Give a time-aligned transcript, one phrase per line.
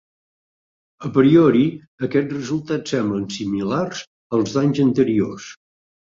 [1.07, 1.65] A priori
[2.07, 4.01] aquests resultats semblen similars
[4.39, 5.51] als d'anys anteriors.